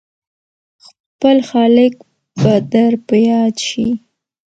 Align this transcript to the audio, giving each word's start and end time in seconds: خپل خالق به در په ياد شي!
خپل 0.85 1.37
خالق 1.49 1.93
به 2.41 2.53
در 2.71 2.93
په 3.07 3.15
ياد 3.29 3.55
شي! 3.67 3.87